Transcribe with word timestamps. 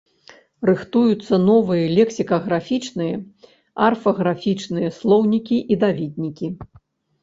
Рыхтуюцца 0.69 1.39
новыя 1.49 1.85
лексікаграфічныя, 1.99 3.15
арфаграфічныя 3.91 4.89
слоўнікі 5.01 5.57
і 5.75 5.83
даведнікі. 5.87 6.47